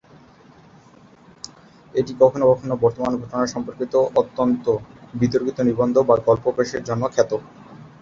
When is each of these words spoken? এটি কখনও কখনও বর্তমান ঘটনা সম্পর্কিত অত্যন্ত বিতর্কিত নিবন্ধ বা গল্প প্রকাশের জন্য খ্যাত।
এটি 1.93 2.13
কখনও 2.21 2.49
কখনও 2.51 2.75
বর্তমান 2.83 3.13
ঘটনা 3.21 3.45
সম্পর্কিত 3.47 3.93
অত্যন্ত 4.15 4.65
বিতর্কিত 5.13 5.57
নিবন্ধ 5.61 5.95
বা 6.09 6.15
গল্প 6.19 6.43
প্রকাশের 6.45 6.81
জন্য 6.89 7.03
খ্যাত। 7.13 7.31